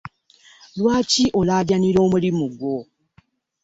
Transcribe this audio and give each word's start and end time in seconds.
Lwaki 0.79 1.23
olagajanira 1.39 1.99
omulimu 2.05 2.45
gwo? 2.57 2.77